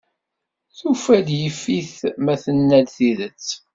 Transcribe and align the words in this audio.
Tufa-d 0.77 1.27
yif-it 1.41 1.95
ma 2.23 2.35
tenna-d 2.43 2.87
tidet. 2.95 3.47